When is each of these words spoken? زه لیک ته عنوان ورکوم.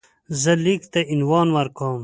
زه 0.41 0.51
لیک 0.63 0.81
ته 0.91 0.99
عنوان 1.13 1.47
ورکوم. 1.57 1.97